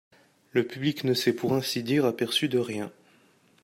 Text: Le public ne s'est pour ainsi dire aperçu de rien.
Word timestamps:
Le 0.53 0.63
public 0.65 1.03
ne 1.03 1.13
s'est 1.13 1.31
pour 1.35 1.53
ainsi 1.53 1.83
dire 1.83 2.05
aperçu 2.07 2.49
de 2.49 2.57
rien. 2.57 2.91